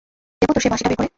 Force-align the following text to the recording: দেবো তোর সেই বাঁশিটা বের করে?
দেবো 0.41 0.51
তোর 0.53 0.61
সেই 0.61 0.71
বাঁশিটা 0.71 0.89
বের 0.89 0.97
করে? 0.97 1.09